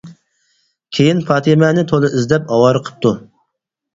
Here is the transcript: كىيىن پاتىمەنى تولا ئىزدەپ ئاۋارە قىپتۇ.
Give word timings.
كىيىن 0.97 1.19
پاتىمەنى 1.27 1.83
تولا 1.91 2.11
ئىزدەپ 2.19 2.49
ئاۋارە 2.55 2.81
قىپتۇ. 2.87 3.15